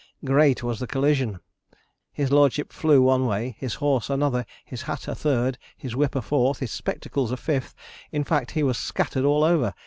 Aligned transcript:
Great 0.25 0.63
was 0.63 0.79
the 0.79 0.87
collision! 0.87 1.39
His 2.11 2.31
lordship 2.31 2.73
flew 2.73 3.03
one 3.03 3.27
way, 3.27 3.55
his 3.59 3.75
horse 3.75 4.09
another, 4.09 4.47
his 4.65 4.81
hat 4.81 5.07
a 5.07 5.13
third, 5.13 5.59
his 5.77 5.95
whip 5.95 6.15
a 6.15 6.23
fourth, 6.23 6.57
his 6.57 6.71
spectacles 6.71 7.31
a 7.31 7.37
fifth; 7.37 7.75
in 8.11 8.23
fact, 8.23 8.49
he 8.57 8.63
was 8.63 8.79
scattered 8.79 9.25
all 9.25 9.43
over. 9.43 9.75